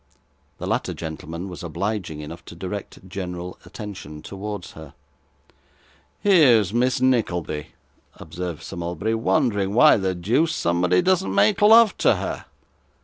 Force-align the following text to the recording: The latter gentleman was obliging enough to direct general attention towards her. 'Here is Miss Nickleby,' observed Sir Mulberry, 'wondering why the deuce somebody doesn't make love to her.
The 0.57 0.65
latter 0.65 0.95
gentleman 0.95 1.47
was 1.47 1.61
obliging 1.61 2.21
enough 2.21 2.43
to 2.45 2.55
direct 2.55 3.07
general 3.07 3.59
attention 3.65 4.23
towards 4.23 4.71
her. 4.71 4.95
'Here 6.23 6.59
is 6.59 6.73
Miss 6.73 6.99
Nickleby,' 6.99 7.67
observed 8.15 8.63
Sir 8.63 8.77
Mulberry, 8.77 9.13
'wondering 9.13 9.75
why 9.75 9.97
the 9.97 10.15
deuce 10.15 10.55
somebody 10.55 11.03
doesn't 11.03 11.35
make 11.35 11.61
love 11.61 11.95
to 11.99 12.15
her. 12.15 12.45